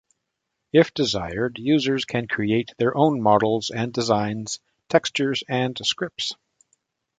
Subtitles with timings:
[0.73, 6.33] If desired, users can create their own models and designs, textures, and scripts.